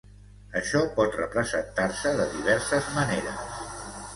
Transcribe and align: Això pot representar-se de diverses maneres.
Això 0.61 0.79
pot 0.95 1.17
representar-se 1.19 2.15
de 2.21 2.27
diverses 2.33 2.89
maneres. 2.99 3.69